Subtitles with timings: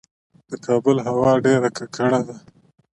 [0.49, 2.35] د کابل هوا ډیره ککړه ده